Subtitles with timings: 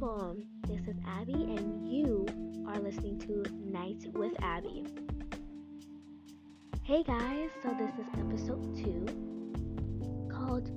[0.00, 0.34] people?
[0.66, 2.24] This is Abby, and you
[2.66, 4.86] are listening to Night with Abby.
[6.84, 9.04] Hey guys, so this is episode two
[10.32, 10.70] called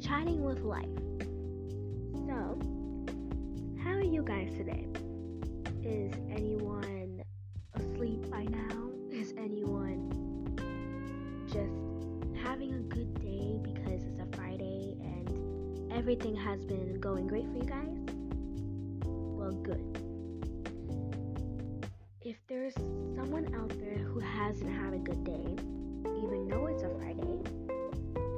[0.00, 0.86] Chatting with Life.
[2.28, 2.60] So,
[3.82, 4.86] how are you guys today?
[5.82, 7.24] Is anyone
[7.74, 8.90] asleep by now?
[9.10, 10.14] Is anyone
[11.48, 17.46] just having a good day because it's a Friday and everything has been going great
[17.48, 18.07] for you guys?
[19.48, 19.80] Good.
[22.20, 25.56] If there's someone out there who hasn't had a good day,
[26.22, 27.40] even though it's a Friday,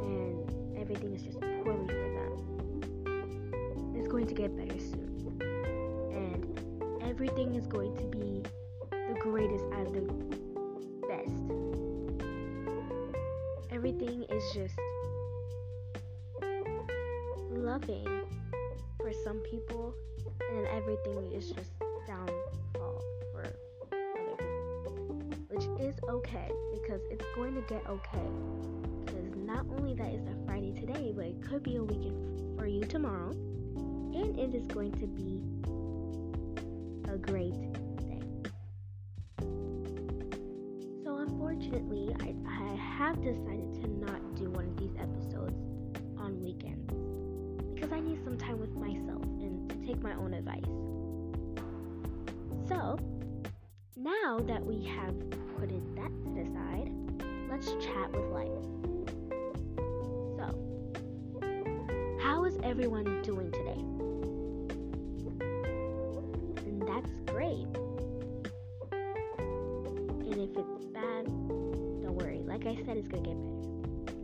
[0.03, 2.33] and everything is just poorly for them,
[3.97, 5.41] it's going to get better soon.
[6.13, 8.45] And everything is going to be
[8.93, 10.03] the greatest and the
[11.09, 11.43] best.
[13.73, 14.79] Everything is just
[17.51, 18.07] loving
[18.99, 19.95] for some people,
[20.81, 21.71] everything is just
[22.07, 28.29] downfall for other people, which is okay because it's going to get okay.
[29.05, 32.67] Because not only that is a Friday today, but it could be a weekend for
[32.67, 35.43] you tomorrow, and it is going to be
[37.13, 37.61] a great
[37.99, 38.23] day.
[41.05, 45.59] So, unfortunately, I, I have decided to not do one of these episodes
[46.17, 47.00] on weekends
[47.81, 50.65] because I need some time with myself and to take my own advice.
[52.69, 52.99] So,
[53.97, 55.19] now that we have
[55.57, 56.93] put it that to the side,
[57.49, 58.49] let's chat with life.
[60.37, 60.55] So,
[62.21, 63.81] how is everyone doing today?
[66.67, 67.67] And that's great.
[70.27, 72.43] And if it's bad, don't worry.
[72.45, 74.19] Like I said, it's gonna get better.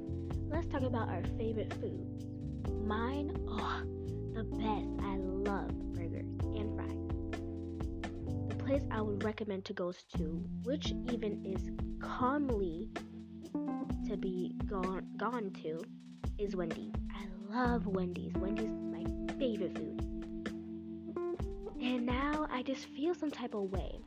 [0.51, 2.36] Let's talk about our favorite foods.
[2.85, 3.83] Mine, oh,
[4.35, 4.89] the best.
[5.03, 8.49] I love burgers and fries.
[8.49, 10.25] The place I would recommend to go to,
[10.65, 11.71] which even is
[12.01, 12.89] calmly
[14.09, 15.83] to be gone gone to,
[16.39, 16.93] is Wendy's.
[17.15, 18.33] I love Wendy's.
[18.35, 19.05] Wendy's is my
[19.39, 20.03] favorite food.
[21.81, 24.01] And now I just feel some type of way.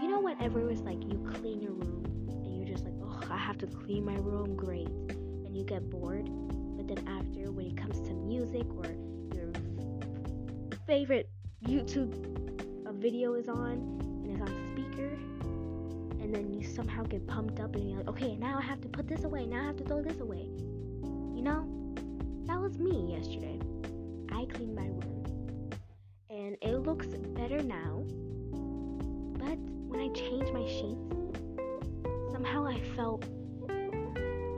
[0.00, 3.36] You know, whenever it's like you clean your room and you're just like, oh, I
[3.36, 6.28] have to clean my room, great, and you get bored.
[6.84, 8.86] But then after, when it comes to music or
[9.36, 9.52] your
[10.84, 11.30] favorite
[11.64, 12.12] YouTube
[12.94, 15.10] video is on and it's on speaker,
[16.20, 18.88] and then you somehow get pumped up and you're like, okay, now I have to
[18.88, 20.48] put this away, now I have to throw this away.
[21.36, 21.68] You know,
[22.46, 23.60] that was me yesterday.
[24.32, 25.70] I cleaned my room,
[26.30, 28.02] and it looks better now.
[29.38, 29.56] But
[29.86, 31.38] when I changed my sheets,
[32.32, 33.24] somehow I felt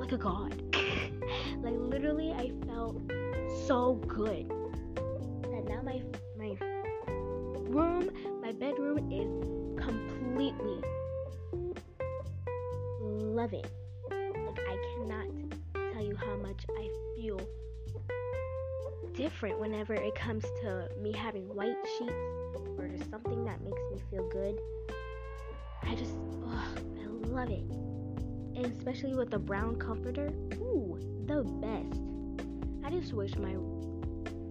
[0.01, 0.64] like a god.
[3.67, 4.51] So good.
[5.45, 6.03] And now my
[6.37, 6.57] my
[7.71, 8.11] room,
[8.43, 10.83] my bedroom is completely
[13.01, 13.65] loving.
[14.11, 15.27] Like I cannot
[15.93, 17.41] tell you how much I feel
[19.15, 22.13] different whenever it comes to me having white sheets
[22.77, 24.59] or just something that makes me feel good.
[25.85, 27.63] I just, oh, I love it.
[28.57, 32.14] And especially with the brown comforter, ooh, the best.
[32.85, 33.57] I just wish my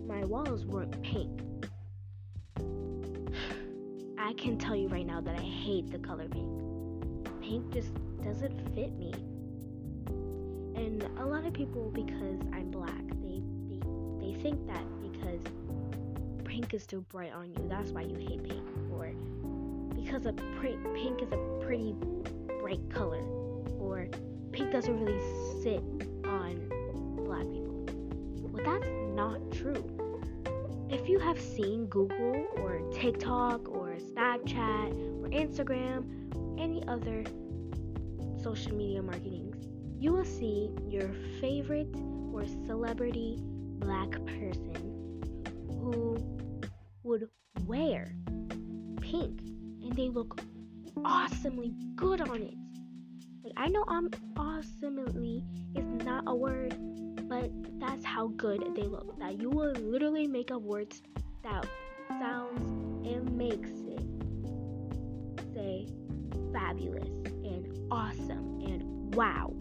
[0.08, 1.40] my walls weren't pink.
[4.18, 6.50] I can tell you right now that I hate the color pink.
[7.42, 9.14] Pink just doesn't fit me.
[10.76, 13.80] And a lot of people, because I'm black, they they,
[14.20, 15.42] they think that because
[16.44, 18.64] pink is too bright on you, that's why you hate pink.
[18.92, 19.14] Or
[19.94, 21.94] because a pr- pink is a pretty
[22.60, 23.22] bright color,
[23.78, 24.08] or
[24.52, 25.22] pink doesn't really
[25.62, 25.84] sit
[26.26, 26.68] on
[27.26, 27.73] black people.
[28.54, 29.84] Well, that's not true.
[30.88, 34.94] If you have seen Google or TikTok or Snapchat
[35.24, 36.06] or Instagram,
[36.60, 37.24] any other
[38.44, 39.68] social media marketings,
[40.00, 41.10] you will see your
[41.42, 41.90] favorite
[42.32, 45.20] or celebrity black person
[45.68, 46.16] who
[47.02, 47.28] would
[47.66, 48.14] wear
[49.02, 49.42] pink
[49.82, 50.40] and they look
[51.04, 52.54] awesomely good on it.
[53.44, 55.44] Like I know I'm awesomely
[55.76, 56.76] is not a word,
[57.34, 57.50] but
[57.80, 59.18] that's how good they look.
[59.18, 61.02] That you will literally make up words
[61.42, 61.66] that
[62.08, 64.04] sounds and makes it
[65.56, 65.88] say
[66.54, 67.10] fabulous
[67.44, 69.52] and awesome and wow.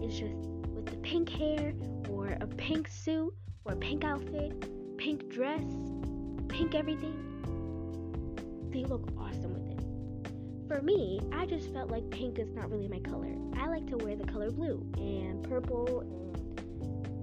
[0.00, 0.34] It's just
[0.74, 1.74] with the pink hair
[2.08, 3.34] or a pink suit
[3.66, 5.62] or pink outfit, pink dress,
[6.48, 7.18] pink everything.
[8.70, 10.68] They look awesome with it.
[10.68, 13.34] For me, I just felt like pink is not really my color.
[13.58, 16.19] I like to wear the color blue and purple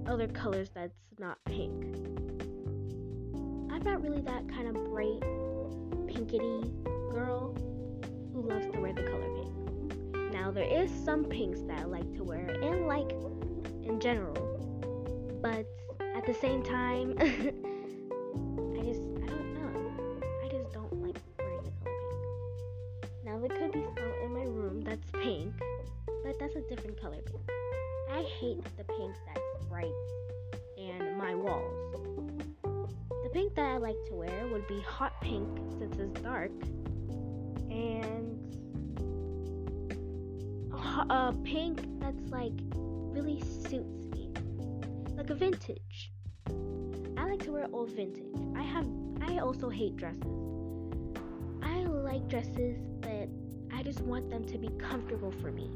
[0.08, 1.96] other colors that's not pink.
[3.70, 5.20] I'm not really that kind of bright,
[6.08, 6.72] pinkety
[7.10, 7.54] girl
[8.32, 10.32] who loves to wear the color pink.
[10.32, 13.12] Now, there is some pinks that I like to wear and like
[13.82, 14.34] in general,
[15.42, 15.66] but
[16.16, 17.16] at the same time,
[34.06, 35.48] to wear would be hot pink
[35.78, 36.50] since it's dark,
[37.70, 38.38] and
[40.72, 44.30] a uh, pink that's like really suits me,
[45.16, 46.12] like a vintage.
[47.16, 48.24] I like to wear old vintage.
[48.56, 48.86] I have.
[49.22, 50.22] I also hate dresses.
[51.62, 53.28] I like dresses, but
[53.74, 55.70] I just want them to be comfortable for me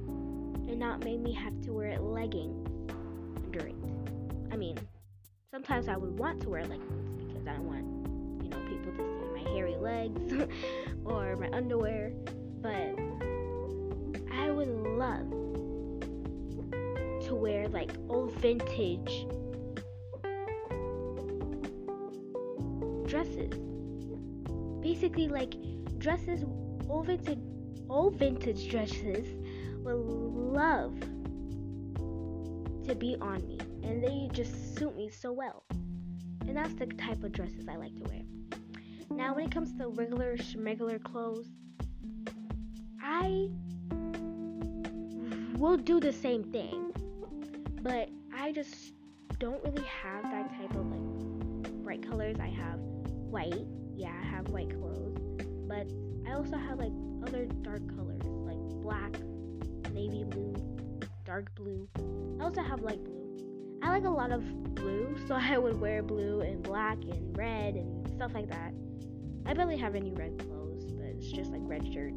[0.69, 2.69] and not make me have to wear leggings
[3.45, 3.75] under it.
[4.51, 4.79] I mean,
[5.51, 7.87] sometimes I would want to wear leggings because I want,
[9.53, 10.33] hairy legs
[11.05, 12.13] or my underwear,
[12.61, 12.99] but
[14.33, 15.31] I would love
[17.27, 19.27] to wear like old vintage
[23.07, 23.53] dresses.
[24.81, 25.55] Basically, like
[25.99, 26.45] dresses,
[26.89, 27.39] old vintage,
[27.89, 29.29] old vintage dresses
[29.85, 30.99] will love
[32.87, 35.65] to be on me, and they just suit me so well.
[36.41, 38.23] And that's the type of dresses I like to wear.
[39.17, 41.49] Now, when it comes to regular schmegular clothes,
[43.03, 43.51] I
[45.59, 46.93] will do the same thing,
[47.83, 48.95] but I just
[49.39, 52.37] don't really have that type of like bright colors.
[52.41, 55.19] I have white, yeah, I have white clothes,
[55.69, 55.87] but
[56.29, 56.93] I also have like
[57.27, 59.13] other dark colors like black,
[59.93, 60.55] navy blue,
[61.25, 61.89] dark blue.
[62.41, 63.79] I also have light blue.
[63.83, 67.75] I like a lot of blue, so I would wear blue and black and red
[67.75, 68.73] and stuff like that.
[69.47, 72.17] I barely have any red clothes, but it's just like red shirts.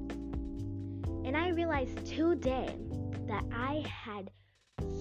[1.26, 2.76] And I realized today
[3.28, 4.32] that I had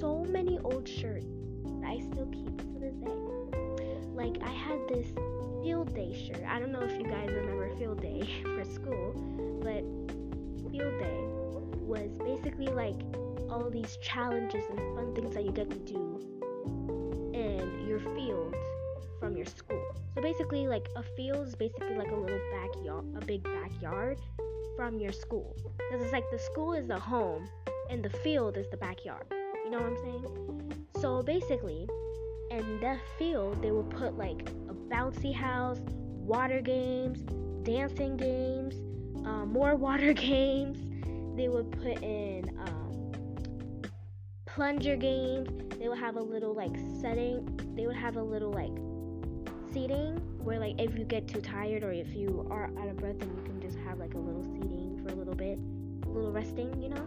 [0.00, 1.26] so many old shirts
[1.80, 3.58] that I still keep to this day.
[4.14, 5.08] Like I had this
[5.62, 6.42] field day shirt.
[6.48, 9.12] I don't know if you guys remember field day for school,
[9.62, 9.82] but
[10.70, 11.20] field day
[11.84, 13.00] was basically like
[13.50, 16.20] all these challenges and fun things that you get to do
[17.34, 18.54] in your field
[19.24, 19.82] from your school.
[20.14, 24.18] So basically, like a field is basically like a little backyard, a big backyard
[24.76, 25.56] from your school.
[25.78, 27.48] Because it's like the school is the home
[27.88, 29.24] and the field is the backyard.
[29.64, 30.84] You know what I'm saying?
[31.00, 31.88] So basically,
[32.50, 37.20] in that field, they will put like a bouncy house, water games,
[37.62, 38.74] dancing games,
[39.26, 40.78] uh, more water games.
[41.34, 43.12] They would put in um,
[44.44, 45.48] plunger games.
[45.78, 47.58] They would have a little like setting.
[47.74, 48.70] They would have a little like
[49.74, 53.18] seating where like if you get too tired or if you are out of breath,
[53.18, 55.58] then you can just have like a little seating for a little bit,
[56.06, 57.04] a little resting, you know.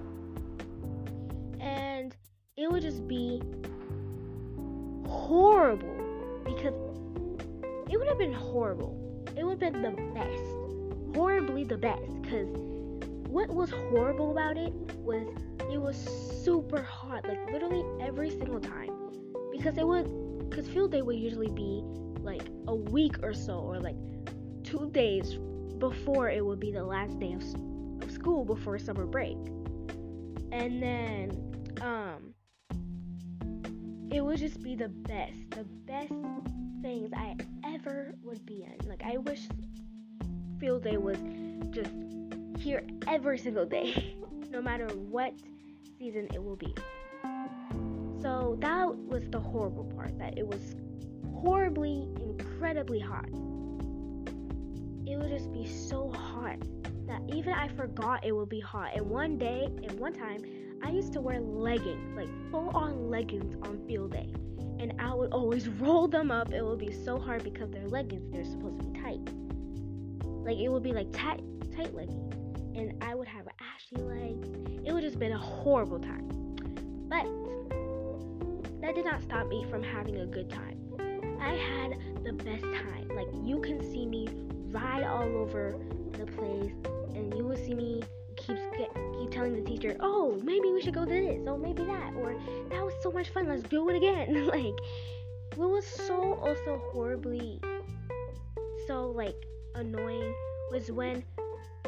[1.62, 2.14] And
[2.58, 3.42] it would just be
[5.08, 6.74] horrible because
[7.90, 9.24] it would have been horrible.
[9.38, 12.22] It would have been the best, horribly the best.
[12.22, 12.50] Because
[13.30, 15.25] what was horrible about it was
[15.72, 15.96] it was
[16.44, 18.92] super hot, like literally every single time.
[19.52, 21.83] Because it would, because field day would usually be
[22.28, 23.96] like a week or so, or like
[24.64, 25.40] two days
[25.80, 27.42] before it would be the last day of,
[28.04, 29.38] of school before summer break.
[30.52, 32.34] And then, um,
[34.12, 36.14] it would just be the best, the best
[36.81, 38.88] things I ever would be in.
[38.88, 39.48] Like, I wish
[40.60, 41.18] field day was
[41.69, 41.92] just
[42.60, 44.18] here every single day,
[44.50, 45.34] no matter what
[45.98, 46.74] season it will be.
[48.22, 50.76] So, that was the horrible part that it was
[51.42, 53.30] horribly, incredibly hot.
[55.06, 56.58] It would just be so hot
[57.08, 58.96] that even I forgot it would be hot.
[58.96, 60.42] And one day, and one time,
[60.84, 64.34] I used to wear leggings, like full on leggings on field day.
[64.80, 66.52] And I would always roll them up.
[66.52, 69.22] It would be so hard because they're leggings, they're supposed to be tight.
[70.24, 71.42] Like it would be like tight
[71.76, 72.34] tight leggings.
[72.76, 74.50] And I would have ashy legs.
[74.86, 76.28] It would just been a horrible time.
[77.10, 77.26] But
[78.82, 80.78] that did not stop me from having a good time.
[81.42, 83.10] I had the best time.
[83.16, 84.28] Like you can see me
[84.72, 85.76] ride all over
[86.14, 86.74] the place
[87.16, 88.04] and you will see me
[88.36, 88.58] keep
[89.20, 91.40] keep telling the teacher, "Oh, maybe we should go to this.
[91.48, 92.36] Oh, maybe that." Or
[92.70, 93.48] that was so much fun.
[93.48, 94.48] Let's do it again.
[94.58, 94.76] like
[95.56, 97.60] what was so also horribly
[98.86, 99.36] so like
[99.74, 100.34] annoying
[100.72, 101.24] was when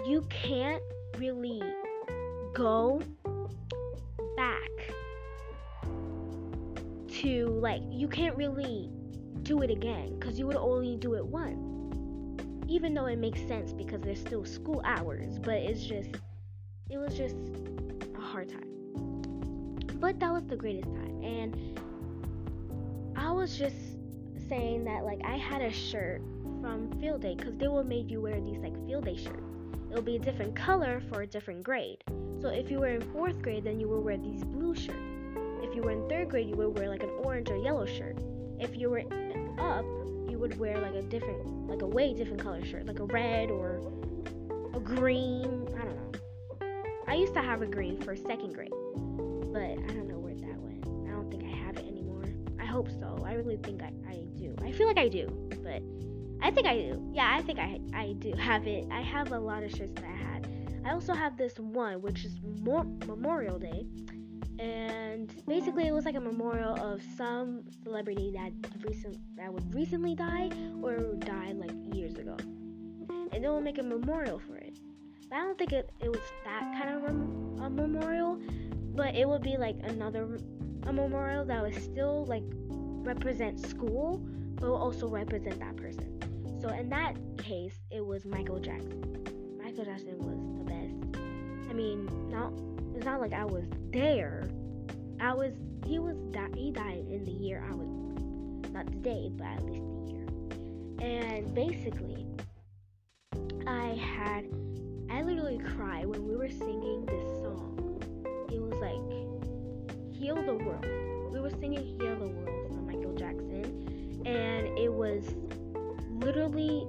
[0.08, 0.82] you can't
[1.18, 1.62] really
[2.54, 3.02] go
[4.36, 4.70] back
[7.08, 8.90] to like you can't really
[9.44, 11.70] do it again because you would only do it once
[12.70, 16.10] even though it makes sense because there's still school hours, but it's just
[16.90, 17.36] it was just
[18.16, 18.64] a hard time.
[20.00, 21.24] But that was the greatest time.
[21.24, 21.80] And
[23.18, 23.76] I was just
[24.48, 26.22] saying that like I had a shirt
[26.62, 29.42] from field day because they will make you wear these like field day shirts.
[29.90, 32.04] It'll be a different color for a different grade.
[32.40, 34.94] So if you were in fourth grade, then you will wear these blue shirts.
[35.64, 38.16] If you were in third grade, you would wear like an orange or yellow shirt.
[38.60, 39.04] If you were
[39.60, 39.86] up,
[40.30, 43.50] you would wear like a different, like a way different color shirt, like a red
[43.50, 43.82] or
[44.74, 45.68] a green.
[45.80, 46.12] I don't know.
[47.08, 48.72] I used to have a green for second grade,
[49.52, 50.86] but I don't know where that went.
[51.08, 52.26] I don't think I have it anymore.
[52.60, 53.24] I hope so.
[53.26, 54.56] I really think I, I do.
[54.62, 55.28] I feel like I do,
[55.64, 55.82] but
[56.42, 57.10] I think I do.
[57.14, 58.86] Yeah, I think I I do have it.
[58.92, 60.48] I have a lot of shirts that I had.
[60.86, 63.86] I also have this one, which is more Memorial Day,
[64.60, 68.52] and basically it was like a memorial of some celebrity that
[68.86, 70.50] recent that would recently die
[70.84, 72.36] or died like years ago,
[73.32, 74.78] and they will make a memorial for it.
[75.30, 78.40] But I don't think it, it was that kind of a, a memorial,
[78.96, 80.38] but it would be like another
[80.84, 84.22] a memorial that would still like represent school,
[84.56, 86.20] but will also represent that person.
[86.62, 89.26] So in that case, it was Michael Jackson.
[89.64, 91.70] Michael Jackson was the best.
[91.70, 92.52] I mean, not
[93.00, 93.64] it's not like I was
[93.94, 94.44] there.
[95.22, 95.54] I was
[95.86, 97.88] he was di- he died in the year I was
[98.74, 100.28] not the day, but at least the year.
[101.00, 102.28] And basically,
[103.66, 104.48] I had
[105.10, 108.02] I literally cried when we were singing this song.
[108.52, 110.86] It was like Heal the World.
[111.32, 113.64] We were singing Heal the World from Michael Jackson,
[114.26, 115.24] and it was
[116.10, 116.86] literally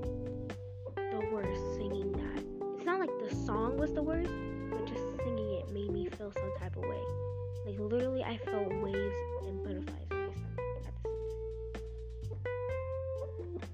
[0.97, 2.43] the worst singing that.
[2.75, 4.33] It's not like the song was the worst,
[5.72, 7.02] made me feel some type of way.
[7.66, 9.14] Like literally, I felt waves
[9.46, 11.02] and butterflies in my stomach at the
[13.38, 13.70] same time.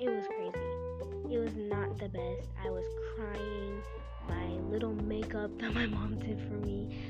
[0.00, 1.34] It was crazy.
[1.34, 2.48] It was not the best.
[2.64, 2.84] I was
[3.16, 3.82] crying.
[4.28, 7.08] My little makeup that my mom did for me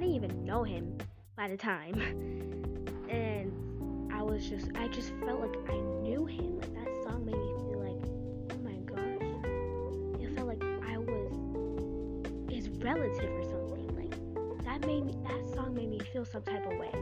[0.00, 0.96] I didn't even know him
[1.36, 1.94] by the time.
[3.10, 6.58] and I was just, I just felt like I knew him.
[6.58, 8.02] Like that song made me feel like,
[8.50, 10.22] oh my gosh.
[10.22, 13.94] It felt like I was his relative or something.
[13.94, 16.92] Like that made me, that song made me feel some type of way.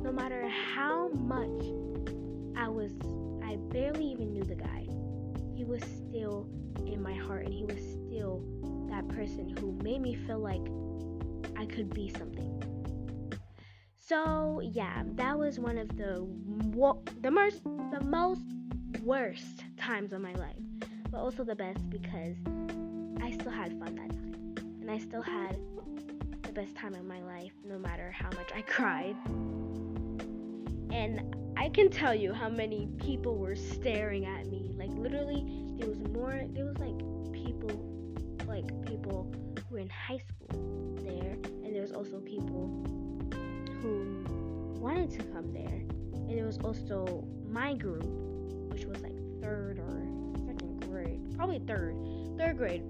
[0.00, 1.66] No matter how much
[2.56, 2.92] I was,
[3.44, 4.86] I barely even knew the guy.
[5.54, 6.48] He was still
[6.86, 8.42] in my heart and he was still
[8.88, 10.66] that person who made me feel like
[11.62, 12.60] I could be something.
[13.96, 16.24] So yeah, that was one of the
[16.74, 18.42] wo- the most the most
[19.04, 20.56] worst times of my life,
[21.08, 22.36] but also the best because
[23.22, 25.56] I still had fun that time, and I still had
[26.42, 29.14] the best time of my life, no matter how much I cried.
[30.90, 34.74] And I can tell you how many people were staring at me.
[34.76, 35.46] Like literally,
[35.78, 36.42] there was more.
[36.54, 36.98] There was like
[37.32, 37.70] people,
[38.48, 39.32] like people
[39.68, 41.36] who were in high school there,
[41.82, 42.70] and there was also people
[43.80, 44.24] who
[44.80, 45.82] wanted to come there,
[46.28, 48.04] and it was also my group,
[48.70, 50.06] which was like third or
[50.46, 51.96] second grade, probably third,
[52.38, 52.82] third grade.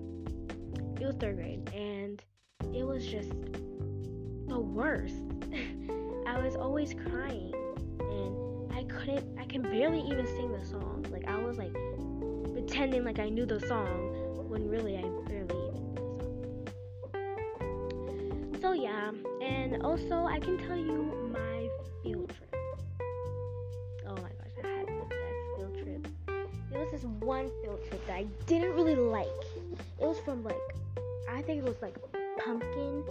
[1.00, 2.22] It was third grade, and
[2.74, 3.30] it was just
[4.48, 5.22] the worst.
[6.26, 7.54] I was always crying,
[7.98, 11.06] and I couldn't, I can barely even sing the song.
[11.10, 11.72] Like I was like
[12.52, 15.61] pretending like I knew the song when really I barely
[18.62, 19.10] So yeah,
[19.42, 21.68] and also I can tell you my
[22.00, 22.54] field trip.
[24.06, 26.06] Oh my gosh, I had the best field trip.
[26.72, 29.26] It was this one field trip that I didn't really like.
[29.26, 30.54] It was from like,
[31.28, 31.96] I think it was like
[32.38, 33.02] pumpkin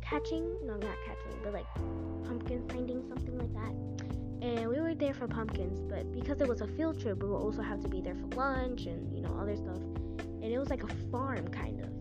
[0.00, 0.52] catching.
[0.66, 1.72] No, not catching, but like
[2.24, 4.44] pumpkin finding, something like that.
[4.44, 7.36] And we were there for pumpkins, but because it was a field trip, we would
[7.36, 9.78] also have to be there for lunch and you know other stuff.
[10.18, 11.91] And it was like a farm kind of.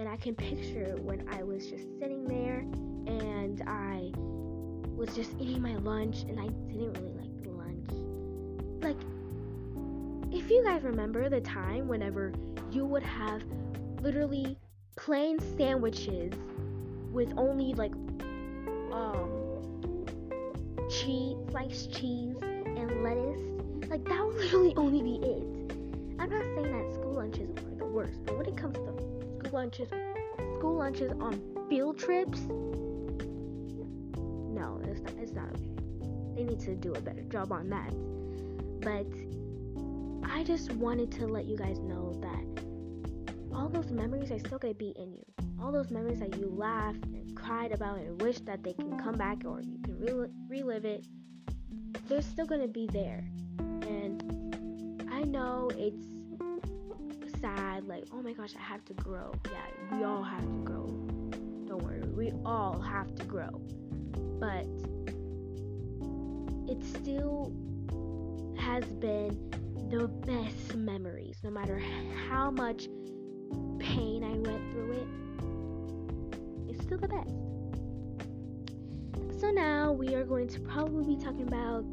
[0.00, 2.60] And I can picture when I was just sitting there
[3.06, 4.10] and I
[4.96, 7.90] was just eating my lunch and I didn't really like the lunch.
[8.82, 8.96] Like,
[10.32, 12.32] if you guys remember the time whenever
[12.72, 13.42] you would have
[14.00, 14.56] literally
[14.96, 16.32] plain sandwiches
[17.12, 17.92] with only like
[18.92, 19.28] um
[20.88, 25.42] cheese, sliced cheese and lettuce, like that would literally only be it.
[26.18, 29.09] I'm not saying that school lunches are the worst, but when it comes to
[29.52, 29.88] lunches,
[30.58, 32.40] school lunches on field trips,
[34.50, 35.70] No, it's not it's not okay.
[36.34, 37.92] They need to do a better job on that.
[38.80, 39.06] But
[40.30, 42.64] I just wanted to let you guys know that
[43.54, 45.24] all those memories are still gonna be in you.
[45.62, 49.16] All those memories that you laughed and cried about and wish that they can come
[49.16, 51.04] back or you can rel- relive it,
[52.08, 53.24] they're still gonna be there.
[53.58, 56.19] And I know it's
[57.40, 59.32] sad, like, oh my gosh, I have to grow.
[59.50, 60.86] Yeah, we all have to grow.
[61.66, 63.60] Don't worry, we all have to grow.
[64.38, 64.66] But
[66.70, 67.52] it still
[68.58, 69.50] has been
[69.90, 71.82] the best memories, no matter
[72.28, 72.88] how much
[73.78, 75.08] pain I went through it.
[76.70, 77.34] It's still the best.
[79.40, 81.84] So now we are going to probably be talking about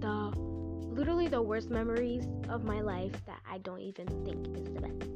[0.00, 0.53] the
[0.94, 5.10] literally the worst memories of my life that I don't even think is the best.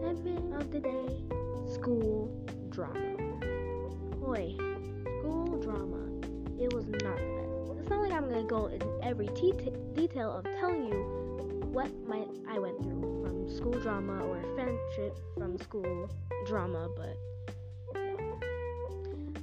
[0.00, 1.24] Segment of the day
[1.72, 2.30] school
[2.70, 3.16] drama.
[4.20, 4.54] Boy,
[5.18, 6.06] school drama.
[6.60, 7.80] It was not the best.
[7.80, 9.52] It's not like I'm gonna go in every te-
[9.94, 11.02] detail of telling you
[11.72, 16.08] what my I went through from school drama or friendship from school
[16.46, 17.16] drama, but.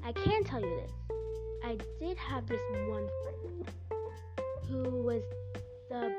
[0.06, 1.05] I can tell you this.
[1.66, 3.68] I did have this one friend
[4.70, 5.24] who was
[5.90, 6.14] the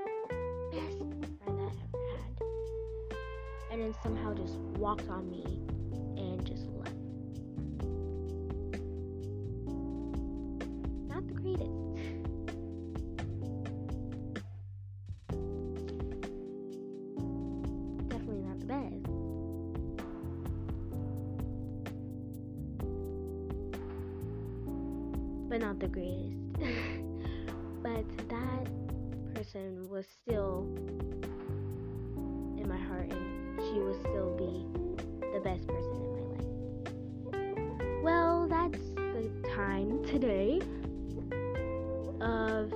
[0.73, 1.71] best friend I ever
[2.11, 2.43] had.
[3.71, 5.61] And then somehow just walked on me
[25.57, 26.37] But not the greatest.
[27.83, 30.69] but that person was still
[32.59, 34.67] in my heart and she will still be
[35.33, 36.21] the best person in my
[37.33, 38.03] life.
[38.05, 40.61] Well, that's the time today
[42.21, 42.71] of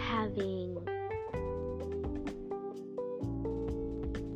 [0.00, 0.78] having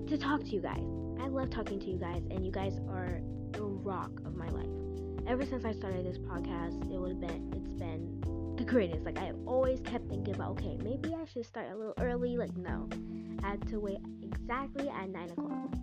[0.09, 0.85] to talk to you guys.
[1.23, 4.84] I love talking to you guys, and you guys are the rock of my life.
[5.27, 9.05] Ever since I started this podcast, it would been it's been the greatest.
[9.05, 12.37] Like I always kept thinking about, okay, maybe I should start a little early.
[12.37, 12.89] Like no,
[13.43, 15.75] I had to wait exactly at nine o'clock.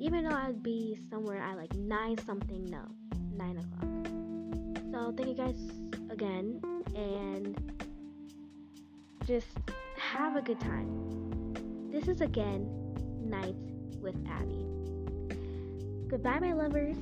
[0.00, 2.82] Even though I'd be somewhere at like nine something, no,
[3.36, 4.08] nine o'clock.
[4.90, 5.70] So thank you guys
[6.10, 6.60] again,
[6.94, 7.56] and
[9.26, 9.48] just
[9.98, 10.88] have a good time.
[11.92, 12.66] This is again
[13.22, 14.64] Nights with Abby.
[16.08, 16.96] Goodbye, my lovers.